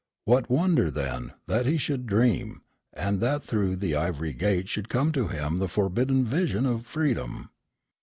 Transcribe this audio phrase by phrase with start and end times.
[0.25, 5.11] What wonder, then, that he should dream, and that through the ivory gate should come
[5.11, 7.51] to him the forbidden vision of freedom?